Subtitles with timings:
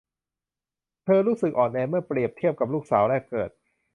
[1.03, 3.49] เธอรู้สึกอ่อนแอเมื่อเปรียบเทียบกับลูกสาวแรกเกิด